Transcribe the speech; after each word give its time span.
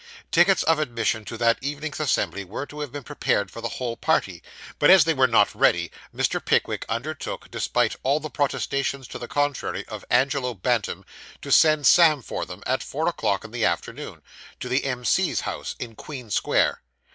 Tickets 0.31 0.63
of 0.63 0.79
admission 0.79 1.23
to 1.25 1.37
that 1.37 1.59
evening's 1.61 1.99
assembly 1.99 2.43
were 2.43 2.65
to 2.65 2.79
have 2.79 2.91
been 2.91 3.03
prepared 3.03 3.51
for 3.51 3.61
the 3.61 3.69
whole 3.69 3.95
party, 3.95 4.41
but 4.79 4.89
as 4.89 5.03
they 5.03 5.13
were 5.13 5.27
not 5.27 5.53
ready, 5.53 5.91
Mr. 6.11 6.43
Pickwick 6.43 6.85
undertook, 6.89 7.51
despite 7.51 7.95
all 8.01 8.19
the 8.19 8.27
protestations 8.31 9.07
to 9.09 9.19
the 9.19 9.27
contrary 9.27 9.85
of 9.87 10.03
Angelo 10.09 10.55
Bantam, 10.55 11.05
to 11.43 11.51
send 11.51 11.85
Sam 11.85 12.23
for 12.23 12.47
them 12.47 12.63
at 12.65 12.81
four 12.81 13.07
o'clock 13.07 13.43
in 13.45 13.51
the 13.51 13.63
afternoon, 13.63 14.23
to 14.59 14.67
the 14.67 14.85
M.C.'s 14.85 15.41
house 15.41 15.75
in 15.77 15.93
Queen 15.93 16.31
Square. 16.31 16.81